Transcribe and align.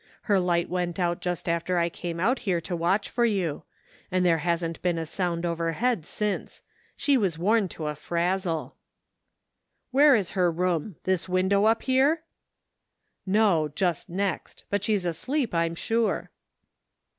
Her 0.23 0.39
light 0.39 0.67
went 0.67 0.97
out 0.97 1.21
just 1.21 1.47
after 1.47 1.77
I 1.77 1.87
came 1.87 2.19
out 2.19 2.39
here 2.39 2.59
to 2.61 2.75
watch 2.75 3.07
for 3.07 3.23
you, 3.23 3.65
and 4.09 4.25
there 4.25 4.39
hasn't 4.39 4.81
been 4.81 4.97
a 4.97 5.05
sound 5.05 5.45
over 5.45 5.73
head 5.73 6.07
since. 6.07 6.63
She 6.97 7.17
was 7.17 7.37
worn 7.37 7.67
to 7.67 7.85
a 7.85 7.93
frazzle."" 7.93 8.77
Where 9.91 10.15
is 10.15 10.31
her 10.31 10.49
room. 10.49 10.95
This 11.03 11.29
window 11.29 11.65
up 11.65 11.83
here? 11.83 12.23
""No, 13.37 13.67
just 13.67 14.09
next, 14.09 14.63
but 14.71 14.83
she's 14.83 15.05
asleep, 15.05 15.53
I'm 15.53 15.75
sure." 15.75 16.31